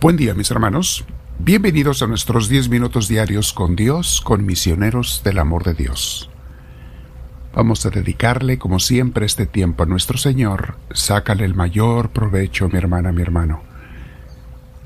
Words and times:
Buen 0.00 0.16
día 0.16 0.34
mis 0.34 0.50
hermanos, 0.50 1.04
bienvenidos 1.38 2.02
a 2.02 2.06
nuestros 2.06 2.50
10 2.50 2.68
minutos 2.68 3.08
diarios 3.08 3.54
con 3.54 3.74
Dios, 3.74 4.20
con 4.20 4.44
misioneros 4.44 5.22
del 5.24 5.38
amor 5.38 5.64
de 5.64 5.72
Dios. 5.72 6.28
Vamos 7.54 7.86
a 7.86 7.90
dedicarle 7.90 8.58
como 8.58 8.80
siempre 8.80 9.24
este 9.24 9.46
tiempo 9.46 9.84
a 9.84 9.86
nuestro 9.86 10.18
Señor, 10.18 10.76
sácale 10.92 11.46
el 11.46 11.54
mayor 11.54 12.10
provecho 12.10 12.68
mi 12.68 12.76
hermana, 12.76 13.12
mi 13.12 13.22
hermano. 13.22 13.62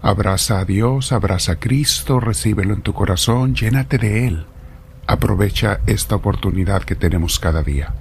Abraza 0.02 0.60
a 0.60 0.64
Dios, 0.64 1.10
abraza 1.10 1.52
a 1.52 1.56
Cristo, 1.56 2.20
recíbelo 2.20 2.74
en 2.74 2.82
tu 2.82 2.92
corazón, 2.92 3.56
llénate 3.56 3.98
de 3.98 4.28
Él. 4.28 4.46
Aprovecha 5.08 5.80
esta 5.86 6.14
oportunidad 6.14 6.84
que 6.84 6.94
tenemos 6.94 7.40
cada 7.40 7.64
día. 7.64 7.92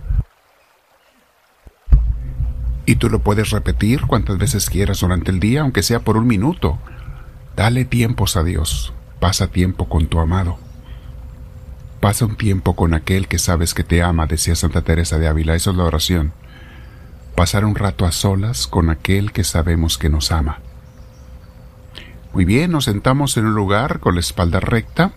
Y 2.85 2.95
tú 2.95 3.09
lo 3.09 3.19
puedes 3.19 3.49
repetir 3.49 4.01
cuantas 4.01 4.37
veces 4.37 4.69
quieras 4.69 4.99
durante 4.99 5.31
el 5.31 5.39
día, 5.39 5.61
aunque 5.61 5.83
sea 5.83 6.01
por 6.01 6.15
un 6.15 6.27
minuto. 6.27 6.79
Dale 7.57 7.85
tiempos 7.85 8.37
a 8.37 8.43
Dios. 8.43 8.93
Pasa 9.19 9.47
tiempo 9.47 9.89
con 9.89 10.05
tu 10.05 10.19
amado. 10.19 10.59
Pasa 11.99 12.25
un 12.25 12.37
tiempo 12.37 12.75
con 12.75 12.93
aquel 12.93 13.27
que 13.27 13.39
sabes 13.39 13.73
que 13.73 13.83
te 13.83 14.03
ama, 14.03 14.27
decía 14.27 14.55
Santa 14.55 14.83
Teresa 14.83 15.17
de 15.17 15.27
Ávila. 15.27 15.55
Esa 15.55 15.71
es 15.71 15.75
la 15.75 15.85
oración. 15.85 16.33
Pasar 17.35 17.65
un 17.65 17.73
rato 17.73 18.05
a 18.05 18.11
solas 18.11 18.67
con 18.67 18.91
aquel 18.91 19.31
que 19.31 19.43
sabemos 19.43 19.97
que 19.97 20.07
nos 20.07 20.31
ama. 20.31 20.59
Muy 22.31 22.45
bien, 22.45 22.71
nos 22.71 22.85
sentamos 22.85 23.35
en 23.37 23.47
un 23.47 23.55
lugar 23.55 24.01
con 24.01 24.13
la 24.13 24.19
espalda 24.19 24.59
recta. 24.59 25.13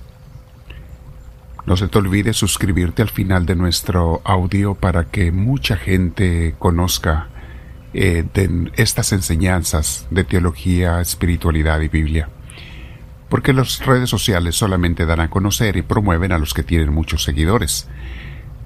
No 1.66 1.76
se 1.76 1.88
te 1.88 1.98
olvide 1.98 2.32
suscribirte 2.32 3.02
al 3.02 3.10
final 3.10 3.44
de 3.44 3.54
nuestro 3.54 4.22
audio 4.24 4.74
para 4.74 5.04
que 5.10 5.30
mucha 5.30 5.76
gente 5.76 6.54
conozca 6.58 7.28
eh, 7.92 8.24
de 8.34 8.70
estas 8.76 9.12
enseñanzas 9.12 10.06
de 10.10 10.22
teología, 10.24 11.00
espiritualidad 11.00 11.80
y 11.80 11.88
Biblia. 11.88 12.28
Porque 13.28 13.52
las 13.52 13.84
redes 13.84 14.10
sociales 14.10 14.56
solamente 14.56 15.06
dan 15.06 15.20
a 15.20 15.30
conocer 15.30 15.76
y 15.76 15.82
promueven 15.82 16.32
a 16.32 16.38
los 16.38 16.54
que 16.54 16.62
tienen 16.62 16.92
muchos 16.92 17.24
seguidores. 17.24 17.88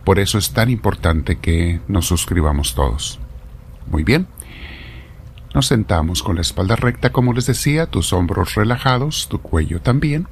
Por 0.05 0.19
eso 0.19 0.37
es 0.37 0.53
tan 0.53 0.71
importante 0.71 1.37
que 1.37 1.81
nos 1.89 2.07
suscribamos 2.07 2.75
todos. 2.75 3.19
Muy 3.87 4.05
bien. 4.05 4.27
Nos 5.55 5.69
sentamos 5.69 6.23
con 6.23 6.35
la 6.35 6.43
espalda 6.43 6.77
recta, 6.77 7.11
como 7.11 7.33
les 7.33 7.47
decía, 7.47 7.87
tus 7.87 8.13
hombros 8.13 8.55
relajados, 8.57 9.29
tu 9.29 9.41
cuello 9.41 9.81
también. 9.81 10.27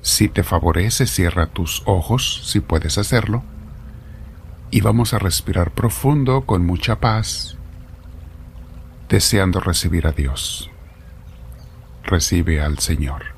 Si 0.00 0.28
te 0.28 0.42
favorece, 0.42 1.06
cierra 1.06 1.46
tus 1.46 1.82
ojos, 1.84 2.40
si 2.44 2.60
puedes 2.60 2.98
hacerlo. 2.98 3.44
Y 4.70 4.80
vamos 4.80 5.12
a 5.12 5.18
respirar 5.18 5.72
profundo, 5.72 6.42
con 6.42 6.64
mucha 6.64 7.00
paz, 7.00 7.58
deseando 9.10 9.58
recibir 9.60 10.06
a 10.06 10.12
Dios. 10.12 10.70
Recibe 12.04 12.62
al 12.62 12.78
Señor. 12.78 13.34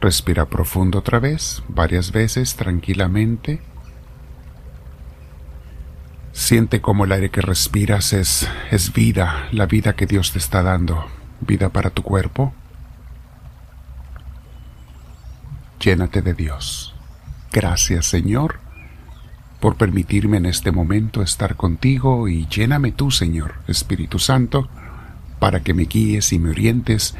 Respira 0.00 0.44
profundo 0.46 0.98
otra 0.98 1.20
vez, 1.20 1.62
varias 1.68 2.12
veces, 2.12 2.56
tranquilamente. 2.56 3.62
Siente 6.32 6.82
como 6.82 7.04
el 7.04 7.12
aire 7.12 7.30
que 7.30 7.40
respiras 7.40 8.12
es, 8.12 8.46
es 8.70 8.92
vida, 8.92 9.48
la 9.52 9.66
vida 9.66 9.94
que 9.94 10.06
Dios 10.06 10.32
te 10.32 10.38
está 10.38 10.62
dando, 10.62 11.06
vida 11.40 11.68
para 11.70 11.90
tu 11.90 12.02
cuerpo. 12.02 12.52
Llénate 15.78 16.22
de 16.22 16.34
Dios. 16.34 16.94
Gracias 17.52 18.06
Señor 18.06 18.63
por 19.64 19.76
permitirme 19.76 20.36
en 20.36 20.44
este 20.44 20.72
momento 20.72 21.22
estar 21.22 21.56
contigo 21.56 22.28
y 22.28 22.46
lléname 22.48 22.92
tú, 22.92 23.10
Señor, 23.10 23.54
Espíritu 23.66 24.18
Santo, 24.18 24.68
para 25.38 25.60
que 25.60 25.72
me 25.72 25.84
guíes 25.84 26.34
y 26.34 26.38
me 26.38 26.50
orientes 26.50 27.14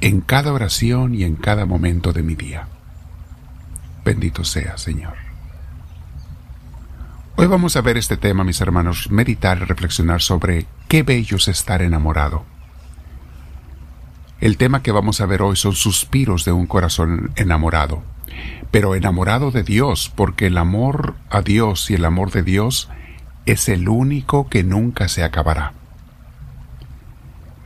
en 0.00 0.22
cada 0.22 0.54
oración 0.54 1.14
y 1.14 1.24
en 1.24 1.36
cada 1.36 1.66
momento 1.66 2.14
de 2.14 2.22
mi 2.22 2.34
día. 2.34 2.66
Bendito 4.06 4.42
sea, 4.42 4.78
Señor. 4.78 5.12
Hoy 7.36 7.46
vamos 7.46 7.76
a 7.76 7.82
ver 7.82 7.98
este 7.98 8.16
tema, 8.16 8.42
mis 8.42 8.62
hermanos, 8.62 9.10
meditar 9.10 9.58
y 9.58 9.64
reflexionar 9.66 10.22
sobre 10.22 10.64
qué 10.88 11.02
bello 11.02 11.36
es 11.36 11.48
estar 11.48 11.82
enamorado. 11.82 12.46
El 14.40 14.56
tema 14.56 14.82
que 14.82 14.92
vamos 14.92 15.20
a 15.20 15.26
ver 15.26 15.42
hoy 15.42 15.56
son 15.56 15.74
suspiros 15.74 16.46
de 16.46 16.52
un 16.52 16.66
corazón 16.66 17.32
enamorado 17.36 18.02
pero 18.72 18.96
enamorado 18.96 19.52
de 19.52 19.62
Dios, 19.62 20.10
porque 20.16 20.46
el 20.46 20.58
amor 20.58 21.14
a 21.30 21.42
Dios 21.42 21.90
y 21.90 21.94
el 21.94 22.04
amor 22.06 22.32
de 22.32 22.42
Dios 22.42 22.88
es 23.44 23.68
el 23.68 23.88
único 23.88 24.48
que 24.48 24.64
nunca 24.64 25.08
se 25.08 25.22
acabará. 25.22 25.74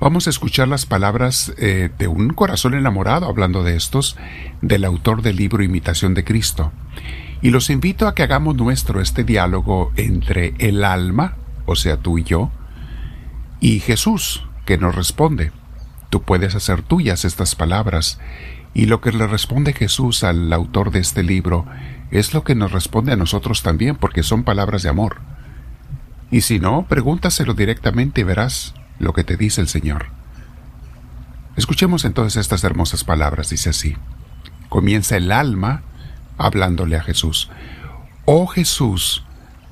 Vamos 0.00 0.26
a 0.26 0.30
escuchar 0.30 0.66
las 0.66 0.84
palabras 0.84 1.54
eh, 1.58 1.90
de 1.96 2.08
un 2.08 2.30
corazón 2.30 2.74
enamorado 2.74 3.26
hablando 3.26 3.62
de 3.62 3.76
estos, 3.76 4.16
del 4.60 4.84
autor 4.84 5.22
del 5.22 5.36
libro 5.36 5.62
Imitación 5.62 6.12
de 6.12 6.24
Cristo. 6.24 6.72
Y 7.40 7.50
los 7.50 7.70
invito 7.70 8.08
a 8.08 8.14
que 8.14 8.24
hagamos 8.24 8.56
nuestro 8.56 9.00
este 9.00 9.22
diálogo 9.22 9.92
entre 9.96 10.54
el 10.58 10.84
alma, 10.84 11.36
o 11.66 11.76
sea, 11.76 11.98
tú 11.98 12.18
y 12.18 12.24
yo, 12.24 12.50
y 13.60 13.78
Jesús, 13.78 14.44
que 14.64 14.76
nos 14.76 14.94
responde. 14.94 15.52
Tú 16.10 16.22
puedes 16.22 16.56
hacer 16.56 16.82
tuyas 16.82 17.24
estas 17.24 17.54
palabras 17.54 18.18
y 18.76 18.84
lo 18.84 19.00
que 19.00 19.10
le 19.10 19.26
responde 19.26 19.72
Jesús 19.72 20.22
al 20.22 20.52
autor 20.52 20.90
de 20.90 20.98
este 20.98 21.22
libro 21.22 21.64
es 22.10 22.34
lo 22.34 22.44
que 22.44 22.54
nos 22.54 22.72
responde 22.72 23.10
a 23.10 23.16
nosotros 23.16 23.62
también, 23.62 23.96
porque 23.96 24.22
son 24.22 24.44
palabras 24.44 24.82
de 24.82 24.90
amor. 24.90 25.16
Y 26.30 26.42
si 26.42 26.58
no, 26.58 26.84
pregúntaselo 26.86 27.54
directamente 27.54 28.20
y 28.20 28.24
verás 28.24 28.74
lo 28.98 29.14
que 29.14 29.24
te 29.24 29.38
dice 29.38 29.62
el 29.62 29.68
Señor. 29.68 30.08
Escuchemos 31.56 32.04
entonces 32.04 32.38
estas 32.38 32.64
hermosas 32.64 33.02
palabras, 33.02 33.48
dice 33.48 33.70
así. 33.70 33.96
Comienza 34.68 35.16
el 35.16 35.32
alma 35.32 35.80
hablándole 36.36 36.96
a 36.98 37.02
Jesús. 37.02 37.48
Oh 38.26 38.46
Jesús, 38.46 39.24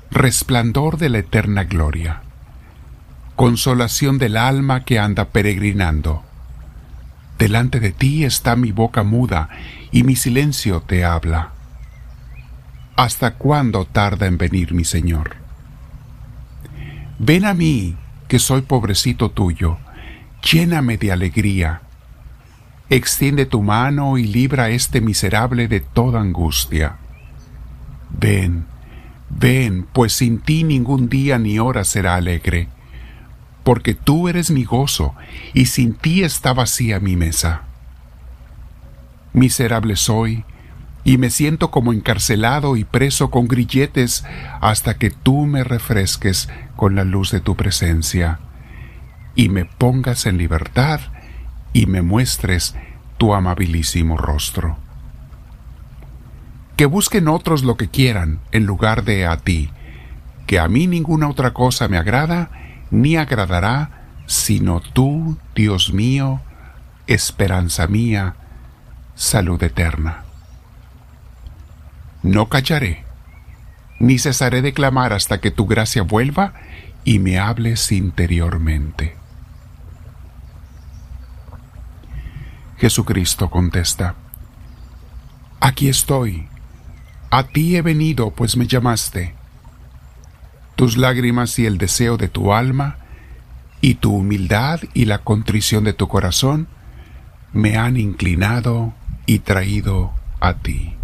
resplandor 0.09 0.97
de 0.97 1.09
la 1.09 1.19
eterna 1.19 1.65
gloria, 1.65 2.23
consolación 3.35 4.17
del 4.17 4.35
alma 4.35 4.83
que 4.83 4.97
anda 4.97 5.25
peregrinando 5.25 6.23
Delante 7.37 7.79
de 7.79 7.91
ti 7.91 8.23
está 8.23 8.55
mi 8.55 8.71
boca 8.71 9.03
muda 9.03 9.49
y 9.91 10.03
mi 10.03 10.15
silencio 10.15 10.81
te 10.81 11.03
habla. 11.03 11.51
¿Hasta 12.95 13.35
cuándo 13.35 13.85
tarda 13.85 14.25
en 14.25 14.37
venir 14.37 14.73
mi 14.73 14.85
Señor? 14.85 15.35
Ven 17.19 17.43
a 17.45 17.53
mí, 17.53 17.97
que 18.29 18.39
soy 18.39 18.61
pobrecito 18.61 19.31
tuyo, 19.31 19.77
lléname 20.43 20.97
de 20.97 21.11
alegría. 21.11 21.81
Extiende 22.89 23.45
tu 23.45 23.61
mano 23.61 24.17
y 24.17 24.25
libra 24.25 24.65
a 24.65 24.69
este 24.69 25.01
miserable 25.01 25.67
de 25.67 25.81
toda 25.81 26.21
angustia. 26.21 26.97
Ven, 28.11 28.65
ven, 29.29 29.87
pues 29.91 30.13
sin 30.13 30.39
ti 30.39 30.63
ningún 30.63 31.09
día 31.09 31.37
ni 31.37 31.59
hora 31.59 31.83
será 31.83 32.15
alegre 32.15 32.69
porque 33.65 33.95
tú 33.95 34.29
eres 34.29 34.51
mi 34.51 34.63
gozo, 34.63 35.15
y 35.55 35.65
sin 35.65 35.95
ti 35.95 36.23
está 36.23 36.53
vacía 36.53 36.99
mi 36.99 37.15
mesa. 37.15 37.63
Miserable 39.33 39.95
soy, 39.95 40.45
y 41.03 41.17
me 41.17 41.31
siento 41.31 41.71
como 41.71 41.91
encarcelado 41.91 42.77
y 42.77 42.83
preso 42.83 43.31
con 43.31 43.47
grilletes 43.47 44.23
hasta 44.61 44.99
que 44.99 45.09
tú 45.09 45.47
me 45.47 45.63
refresques 45.63 46.47
con 46.75 46.93
la 46.93 47.03
luz 47.03 47.31
de 47.31 47.39
tu 47.39 47.55
presencia, 47.55 48.37
y 49.33 49.49
me 49.49 49.65
pongas 49.65 50.27
en 50.27 50.37
libertad 50.37 50.99
y 51.73 51.87
me 51.87 52.03
muestres 52.03 52.75
tu 53.17 53.33
amabilísimo 53.33 54.15
rostro. 54.15 54.77
Que 56.77 56.85
busquen 56.85 57.27
otros 57.29 57.63
lo 57.63 57.77
que 57.77 57.87
quieran 57.87 58.41
en 58.51 58.67
lugar 58.67 59.05
de 59.05 59.25
a 59.25 59.37
ti, 59.37 59.71
que 60.45 60.59
a 60.59 60.67
mí 60.67 60.85
ninguna 60.85 61.27
otra 61.27 61.51
cosa 61.51 61.87
me 61.87 61.97
agrada, 61.97 62.51
ni 62.91 63.17
agradará 63.17 64.05
sino 64.27 64.81
tú, 64.81 65.37
Dios 65.53 65.93
mío, 65.93 66.41
esperanza 67.07 67.87
mía, 67.87 68.35
salud 69.15 69.61
eterna. 69.61 70.23
No 72.23 72.49
callaré, 72.49 73.03
ni 73.99 74.17
cesaré 74.17 74.61
de 74.61 74.73
clamar 74.73 75.13
hasta 75.13 75.39
que 75.39 75.51
tu 75.51 75.67
gracia 75.67 76.01
vuelva 76.01 76.53
y 77.03 77.19
me 77.19 77.37
hables 77.37 77.91
interiormente. 77.91 79.15
Jesucristo 82.77 83.49
contesta, 83.49 84.15
Aquí 85.59 85.87
estoy, 85.87 86.47
a 87.29 87.43
ti 87.43 87.75
he 87.75 87.81
venido, 87.81 88.31
pues 88.31 88.57
me 88.57 88.67
llamaste 88.67 89.35
tus 90.75 90.97
lágrimas 90.97 91.57
y 91.59 91.65
el 91.65 91.77
deseo 91.77 92.17
de 92.17 92.27
tu 92.27 92.53
alma, 92.53 92.97
y 93.81 93.95
tu 93.95 94.15
humildad 94.15 94.79
y 94.93 95.05
la 95.05 95.19
contrición 95.19 95.83
de 95.83 95.93
tu 95.93 96.07
corazón 96.07 96.67
me 97.53 97.77
han 97.77 97.97
inclinado 97.97 98.93
y 99.25 99.39
traído 99.39 100.11
a 100.39 100.55
ti. 100.55 100.95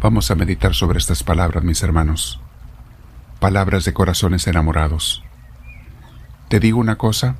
Vamos 0.00 0.30
a 0.30 0.34
meditar 0.34 0.74
sobre 0.74 0.98
estas 0.98 1.22
palabras, 1.22 1.62
mis 1.62 1.82
hermanos, 1.82 2.40
palabras 3.38 3.84
de 3.84 3.92
corazones 3.92 4.46
enamorados. 4.46 5.22
Te 6.48 6.58
digo 6.58 6.80
una 6.80 6.96
cosa, 6.96 7.36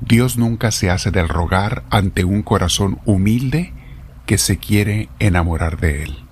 Dios 0.00 0.36
nunca 0.36 0.70
se 0.72 0.90
hace 0.90 1.10
del 1.10 1.28
rogar 1.28 1.84
ante 1.90 2.24
un 2.24 2.42
corazón 2.42 2.98
humilde 3.04 3.72
que 4.26 4.38
se 4.38 4.56
quiere 4.56 5.08
enamorar 5.18 5.78
de 5.78 6.04
Él. 6.04 6.29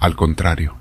Al 0.00 0.14
contrario, 0.16 0.76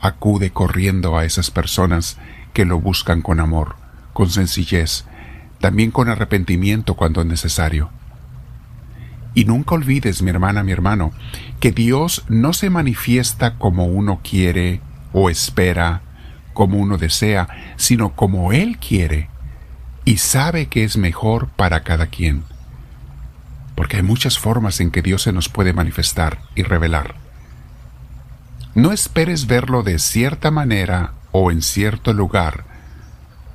acude 0.00 0.50
corriendo 0.50 1.18
a 1.18 1.24
esas 1.24 1.50
personas 1.50 2.18
que 2.52 2.64
lo 2.64 2.80
buscan 2.80 3.22
con 3.22 3.40
amor, 3.40 3.76
con 4.12 4.30
sencillez, 4.30 5.04
también 5.60 5.90
con 5.90 6.08
arrepentimiento 6.08 6.94
cuando 6.94 7.20
es 7.20 7.26
necesario. 7.26 7.90
Y 9.34 9.44
nunca 9.44 9.74
olvides, 9.74 10.22
mi 10.22 10.30
hermana, 10.30 10.62
mi 10.62 10.72
hermano, 10.72 11.12
que 11.60 11.70
Dios 11.72 12.24
no 12.28 12.52
se 12.52 12.70
manifiesta 12.70 13.58
como 13.58 13.84
uno 13.84 14.20
quiere 14.22 14.80
o 15.12 15.30
espera, 15.30 16.02
como 16.54 16.78
uno 16.78 16.98
desea, 16.98 17.48
sino 17.76 18.14
como 18.16 18.52
Él 18.52 18.78
quiere 18.78 19.28
y 20.04 20.16
sabe 20.16 20.66
que 20.66 20.84
es 20.84 20.96
mejor 20.96 21.48
para 21.50 21.82
cada 21.82 22.06
quien. 22.06 22.44
Porque 23.74 23.98
hay 23.98 24.02
muchas 24.02 24.38
formas 24.38 24.80
en 24.80 24.90
que 24.90 25.02
Dios 25.02 25.22
se 25.22 25.32
nos 25.32 25.48
puede 25.48 25.72
manifestar 25.72 26.40
y 26.54 26.62
revelar. 26.62 27.19
No 28.74 28.92
esperes 28.92 29.46
verlo 29.46 29.82
de 29.82 29.98
cierta 29.98 30.50
manera 30.50 31.12
o 31.32 31.50
en 31.50 31.60
cierto 31.60 32.12
lugar, 32.12 32.64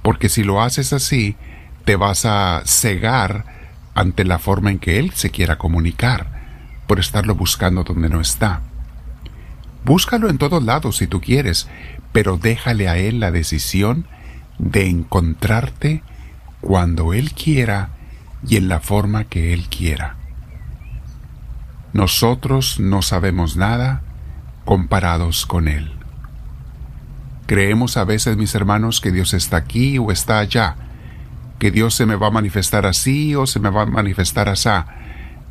porque 0.02 0.28
si 0.28 0.44
lo 0.44 0.62
haces 0.62 0.92
así, 0.92 1.38
te 1.86 1.96
vas 1.96 2.26
a 2.26 2.62
cegar 2.66 3.46
ante 3.94 4.26
la 4.26 4.40
forma 4.40 4.72
en 4.72 4.80
que 4.80 5.00
Él 5.00 5.12
se 5.14 5.30
quiera 5.30 5.58
comunicar, 5.58 6.28
por 6.86 7.00
estarlo 7.00 7.34
buscando 7.36 7.84
donde 7.84 8.10
no 8.10 8.20
está. 8.20 8.62
Búscalo 9.86 10.30
en 10.30 10.38
todos 10.38 10.64
lados 10.64 10.98
si 10.98 11.08
tú 11.08 11.22
quieres, 11.22 11.70
pero 12.12 12.38
déjale 12.38 12.90
a 12.90 12.98
Él 12.98 13.20
la 13.20 13.32
decisión 13.32 14.08
de 14.58 14.88
encontrarte 14.90 16.04
cuando 16.60 17.14
Él 17.14 17.34
quiera 17.34 17.90
y 18.46 18.58
en 18.58 18.68
la 18.68 18.82
forma 18.82 19.26
que 19.26 19.54
Él 19.54 19.70
quiera. 19.70 20.18
Nosotros 21.94 22.80
no 22.80 23.02
sabemos 23.02 23.56
nada 23.56 24.02
comparados 24.66 25.46
con 25.46 25.68
Él. 25.68 25.94
Creemos 27.46 27.96
a 27.96 28.04
veces, 28.04 28.38
mis 28.38 28.56
hermanos, 28.56 29.00
que 29.00 29.12
Dios 29.12 29.34
está 29.36 29.58
aquí 29.58 30.00
o 30.00 30.12
está 30.12 30.40
allá, 30.40 30.76
que 31.60 31.72
Dios 31.72 31.94
se 31.94 32.06
me 32.06 32.16
va 32.16 32.28
a 32.28 32.32
manifestar 32.32 32.86
así 32.86 33.36
o 33.36 33.46
se 33.46 33.60
me 33.60 33.70
va 33.70 33.84
a 33.84 33.86
manifestar 33.86 34.50
así. 34.50 34.70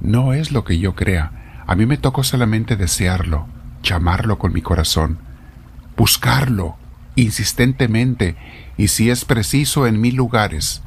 No 0.01 0.33
es 0.33 0.51
lo 0.51 0.65
que 0.65 0.79
yo 0.79 0.95
crea. 0.95 1.63
A 1.67 1.77
mí 1.77 1.87
me 1.87 1.97
tocó 1.97 2.25
solamente 2.25 2.77
desearlo, 2.77 3.47
llamarlo 3.83 4.39
con 4.39 4.53
mi 4.53 4.61
corazón, 4.61 5.19
buscarlo 5.97 6.77
insistentemente 7.15 8.37
y 8.77 8.89
si 8.89 9.09
es 9.09 9.25
preciso 9.25 9.87
en 9.87 10.01
mil 10.01 10.17
lugares. 10.17 10.83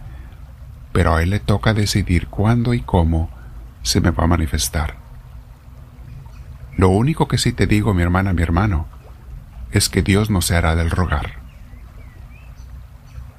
Pero 0.92 1.16
a 1.16 1.24
Él 1.24 1.30
le 1.30 1.40
toca 1.40 1.74
decidir 1.74 2.28
cuándo 2.28 2.74
y 2.74 2.82
cómo 2.82 3.30
se 3.82 4.02
me 4.02 4.12
va 4.12 4.26
a 4.26 4.28
manifestar. 4.28 5.07
Lo 6.78 6.90
único 6.90 7.28
que 7.28 7.40
sí 7.40 7.54
te 7.54 7.66
digo, 7.66 7.96
mi 7.96 8.04
hermana, 8.04 8.34
mi 8.34 8.44
hermano, 8.44 8.86
es 9.72 9.90
que 9.90 10.04
Dios 10.04 10.30
no 10.30 10.42
se 10.42 10.56
hará 10.56 10.76
del 10.76 10.92
rogar. 10.92 11.40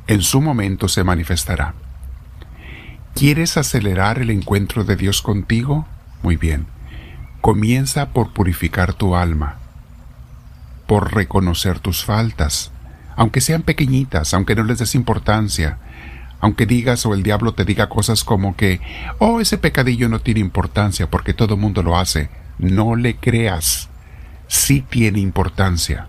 En 0.09 0.23
su 0.23 0.41
momento 0.41 0.89
se 0.89 1.05
manifestará. 1.05 1.75
¿Quieres 3.15 3.57
acelerar 3.57 4.19
el 4.19 4.31
encuentro 4.31 4.83
de 4.83 4.97
Dios 4.97 5.23
contigo? 5.23 5.87
Muy 6.23 6.37
bien. 6.37 6.67
Comienza 7.41 8.11
por 8.11 8.33
purificar 8.33 8.93
tu 8.93 9.15
alma, 9.15 9.59
por 10.89 11.15
reconocer 11.15 11.79
tus 11.79 12.05
faltas, 12.05 12.73
aunque 13.15 13.41
sean 13.41 13.63
pequeñitas, 13.63 14.35
aunque 14.35 14.57
no 14.57 14.65
les 14.65 14.79
des 14.79 14.97
importancia, 14.97 15.79
aunque 16.41 16.67
digas 16.67 17.07
o 17.07 17.15
el 17.15 17.23
diablo 17.23 17.55
te 17.55 17.65
diga 17.65 17.89
cosas 17.89 18.25
como 18.25 18.57
que, 18.57 18.81
oh, 19.19 19.41
ese 19.41 19.59
pecadillo 19.59 20.09
no 20.09 20.21
tiene 20.21 20.41
importancia 20.41 21.09
porque 21.09 21.35
todo 21.35 21.55
el 21.55 21.61
mundo 21.61 21.85
lo 21.85 21.97
hace. 21.97 22.31
No 22.59 22.97
le 22.97 23.17
creas. 23.17 23.89
Sí 24.49 24.81
tiene 24.81 25.21
importancia. 25.21 26.09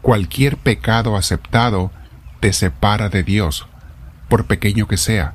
Cualquier 0.00 0.56
pecado 0.56 1.16
aceptado 1.16 1.90
te 2.40 2.52
separa 2.52 3.08
de 3.08 3.22
Dios, 3.22 3.66
por 4.28 4.46
pequeño 4.46 4.88
que 4.88 4.96
sea. 4.96 5.34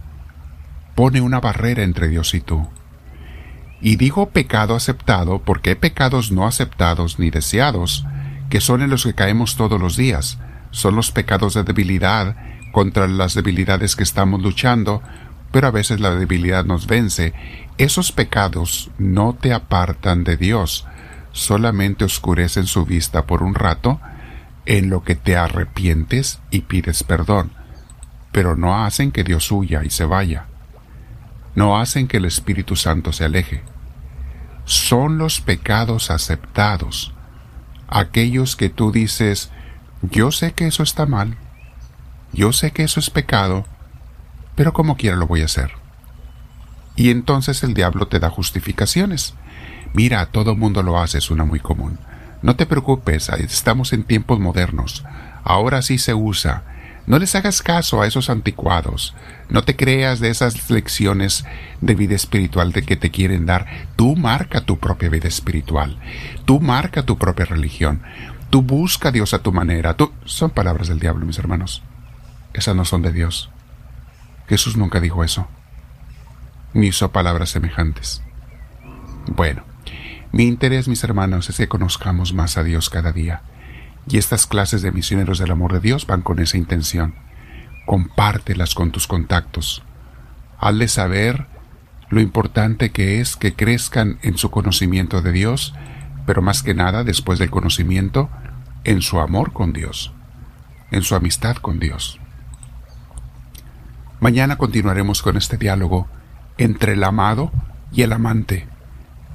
Pone 0.96 1.22
una 1.22 1.40
barrera 1.40 1.84
entre 1.84 2.08
Dios 2.08 2.34
y 2.34 2.42
tú. 2.42 2.68
Y 3.82 3.98
digo 3.98 4.30
pecado 4.30 4.76
aceptado 4.76 5.40
porque 5.40 5.72
hay 5.72 5.76
pecados 5.76 6.32
no 6.32 6.48
aceptados 6.48 7.20
ni 7.20 7.30
deseados, 7.30 8.06
que 8.50 8.62
son 8.62 8.82
en 8.82 8.90
los 8.90 9.04
que 9.04 9.14
caemos 9.14 9.56
todos 9.56 9.80
los 9.80 9.96
días. 9.96 10.40
Son 10.72 10.96
los 10.96 11.12
pecados 11.12 11.54
de 11.54 11.64
debilidad 11.64 12.36
contra 12.72 13.08
las 13.08 13.34
debilidades 13.34 13.96
que 13.96 14.04
estamos 14.04 14.42
luchando, 14.42 15.02
pero 15.52 15.68
a 15.68 15.72
veces 15.72 16.00
la 16.00 16.16
debilidad 16.16 16.66
nos 16.66 16.88
vence. 16.88 17.34
Esos 17.78 18.12
pecados 18.12 18.92
no 18.98 19.34
te 19.34 19.54
apartan 19.54 20.24
de 20.24 20.38
Dios, 20.38 20.86
solamente 21.32 22.06
oscurecen 22.06 22.66
su 22.66 22.86
vista 22.86 23.26
por 23.26 23.44
un 23.44 23.56
rato 23.56 24.00
en 24.66 24.90
lo 24.90 25.04
que 25.04 25.16
te 25.16 25.38
arrepientes 25.38 26.40
y 26.52 26.62
pides 26.62 27.04
perdón, 27.04 27.52
pero 28.32 28.56
no 28.56 28.84
hacen 28.84 29.12
que 29.12 29.24
Dios 29.24 29.52
huya 29.52 29.84
y 29.84 29.90
se 29.90 30.06
vaya. 30.06 30.46
No 31.56 31.80
hacen 31.80 32.08
que 32.08 32.18
el 32.18 32.26
Espíritu 32.26 32.76
Santo 32.76 33.14
se 33.14 33.24
aleje. 33.24 33.64
Son 34.66 35.18
los 35.18 35.40
pecados 35.40 36.12
aceptados, 36.12 37.14
aquellos 37.88 38.56
que 38.56 38.70
tú 38.70 38.92
dices, 38.92 39.50
yo 40.02 40.32
sé 40.32 40.52
que 40.52 40.68
eso 40.68 40.84
está 40.84 41.06
mal, 41.06 41.38
yo 42.34 42.52
sé 42.52 42.72
que 42.72 42.84
eso 42.84 43.00
es 43.00 43.10
pecado, 43.10 43.66
pero 44.58 44.74
como 44.74 44.98
quiera 44.98 45.16
lo 45.16 45.28
voy 45.28 45.44
a 45.44 45.46
hacer. 45.46 45.72
Y 46.96 47.12
entonces 47.12 47.62
el 47.62 47.76
diablo 47.76 48.08
te 48.08 48.20
da 48.20 48.32
justificaciones. 48.32 49.36
Mira, 49.94 50.26
todo 50.26 50.56
mundo 50.56 50.82
lo 50.82 51.00
hace, 51.00 51.20
es 51.20 51.30
una 51.30 51.46
muy 51.46 51.60
común. 51.60 52.00
No 52.42 52.56
te 52.56 52.66
preocupes, 52.66 53.30
estamos 53.30 53.94
en 53.94 54.04
tiempos 54.04 54.40
modernos. 54.40 55.06
Ahora 55.44 55.84
sí 55.84 56.00
se 56.00 56.16
usa. 56.16 56.64
No 57.06 57.20
les 57.20 57.36
hagas 57.36 57.62
caso 57.62 58.02
a 58.02 58.08
esos 58.08 58.32
anticuados. 58.32 59.14
No 59.48 59.64
te 59.64 59.76
creas 59.76 60.20
de 60.20 60.30
esas 60.30 60.72
lecciones 60.72 61.46
de 61.80 61.94
vida 61.94 62.16
espiritual 62.16 62.72
de 62.72 62.82
que 62.82 62.98
te 62.98 63.12
quieren 63.12 63.46
dar. 63.46 63.68
Tú 63.96 64.16
marca 64.16 64.62
tu 64.62 64.80
propia 64.80 65.10
vida 65.10 65.28
espiritual. 65.28 66.00
Tú 66.46 66.60
marca 66.60 67.04
tu 67.04 67.20
propia 67.20 67.46
religión. 67.46 68.02
Tú 68.50 68.64
busca 68.64 69.10
a 69.10 69.12
Dios 69.12 69.36
a 69.36 69.40
tu 69.40 69.54
manera. 69.54 69.94
Tú... 69.94 70.12
Son 70.26 70.50
palabras 70.50 70.88
del 70.88 71.00
diablo, 71.00 71.28
mis 71.28 71.38
hermanos. 71.38 71.84
Esas 72.54 72.76
no 72.76 72.86
son 72.86 73.04
de 73.04 73.14
Dios. 73.14 73.52
Jesús 74.48 74.78
nunca 74.78 75.00
dijo 75.00 75.24
eso 75.24 75.48
ni 76.74 76.88
hizo 76.88 77.12
palabras 77.12 77.50
semejantes. 77.50 78.22
Bueno, 79.28 79.64
mi 80.32 80.44
interés, 80.44 80.88
mis 80.88 81.04
hermanos, 81.04 81.50
es 81.50 81.58
que 81.58 81.68
conozcamos 81.68 82.34
más 82.34 82.58
a 82.58 82.64
Dios 82.64 82.90
cada 82.90 83.12
día. 83.12 83.42
Y 84.08 84.18
estas 84.18 84.48
clases 84.48 84.82
de 84.82 84.92
misioneros 84.92 85.40
del 85.40 85.52
amor 85.52 85.74
de 85.74 85.80
Dios 85.80 86.08
van 86.08 86.22
con 86.22 86.40
esa 86.40 86.58
intención. 86.58 87.16
Compártelas 87.86 88.76
con 88.76 88.92
tus 88.92 89.08
contactos. 89.08 89.84
Hazles 90.60 90.94
saber 90.94 91.48
lo 92.10 92.22
importante 92.22 92.92
que 92.92 93.20
es 93.20 93.36
que 93.36 93.54
crezcan 93.54 94.20
en 94.22 94.38
su 94.38 94.50
conocimiento 94.50 95.22
de 95.22 95.32
Dios, 95.32 95.74
pero 96.26 96.42
más 96.42 96.64
que 96.64 96.74
nada, 96.74 97.04
después 97.04 97.40
del 97.40 97.50
conocimiento, 97.50 98.30
en 98.84 99.02
su 99.02 99.20
amor 99.20 99.52
con 99.52 99.74
Dios, 99.74 100.14
en 100.92 101.02
su 101.02 101.16
amistad 101.16 101.58
con 101.58 101.80
Dios. 101.80 102.20
Mañana 104.20 104.58
continuaremos 104.58 105.22
con 105.22 105.38
este 105.38 105.58
diálogo 105.58 106.08
entre 106.58 106.94
el 106.94 107.04
amado 107.04 107.52
y 107.92 108.02
el 108.02 108.14
amante, 108.14 108.68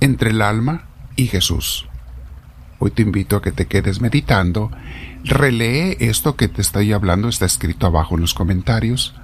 entre 0.01 0.31
el 0.31 0.43
alma 0.43 0.87
y 1.15 1.29
Jesús. 1.29 1.89
Hoy 2.81 2.91
te 2.91 3.03
invito 3.03 3.37
a 3.37 3.43
que 3.43 3.53
te 3.53 3.67
quedes 3.67 4.01
meditando, 4.01 4.73
relee 5.23 5.99
esto 6.01 6.35
que 6.35 6.49
te 6.49 6.61
estoy 6.61 6.93
hablando, 6.93 7.29
está 7.29 7.47
escrito 7.47 7.87
abajo 7.87 8.17
en 8.17 8.23
los 8.23 8.35
comentarios, 8.35 9.15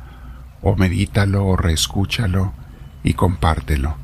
o 0.63 0.77
medítalo 0.77 1.45
o 1.45 1.57
reescúchalo 1.57 2.53
y 3.03 3.15
compártelo. 3.15 3.97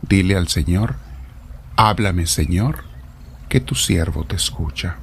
Dile 0.00 0.34
al 0.34 0.48
Señor, 0.48 0.96
háblame 1.76 2.26
Señor, 2.26 2.84
que 3.50 3.60
tu 3.60 3.74
siervo 3.74 4.24
te 4.24 4.36
escucha. 4.36 4.96